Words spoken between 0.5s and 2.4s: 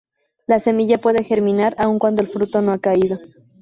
semilla puede germinar aún cuando el